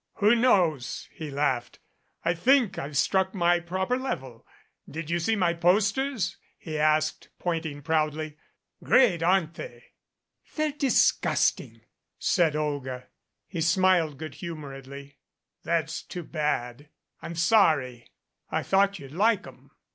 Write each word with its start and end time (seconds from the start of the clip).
"Who 0.15 0.33
knows?" 0.33 1.07
he 1.13 1.29
laughed. 1.29 1.77
"I 2.25 2.33
think 2.33 2.79
I've 2.79 2.97
struck 2.97 3.35
my 3.35 3.59
proper 3.59 3.99
level. 3.99 4.47
Did 4.89 5.11
you 5.11 5.19
see 5.19 5.35
my 5.35 5.53
posters?" 5.53 6.37
he 6.57 6.79
asked, 6.79 7.29
point 7.37 7.67
ing 7.67 7.83
proudly. 7.83 8.35
"Great, 8.83 9.21
aren't 9.21 9.53
they?" 9.53 9.91
"They're 10.55 10.71
disgusting," 10.71 11.81
said 12.17 12.55
Olga. 12.55 13.09
He 13.45 13.61
smiled 13.61 14.17
good 14.17 14.37
hum 14.41 14.65
o 14.65 14.69
redly. 14.69 15.19
"That's 15.61 16.01
too 16.01 16.23
bad. 16.23 16.89
I'm 17.21 17.35
sorry. 17.35 18.07
I 18.49 18.63
thought 18.63 18.97
you'd 18.97 19.11
like 19.11 19.45
'em." 19.45 19.69